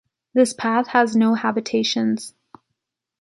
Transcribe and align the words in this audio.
This 0.33 0.51
path 0.51 0.87
has 0.87 1.15
no 1.15 1.35
habitations. 1.35 2.33